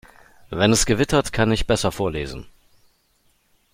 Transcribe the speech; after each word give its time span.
Wenn 0.49 0.71
es 0.71 0.87
gewittert, 0.87 1.31
kann 1.31 1.51
ich 1.51 1.67
besser 1.67 1.91
vorlesen. 1.91 2.47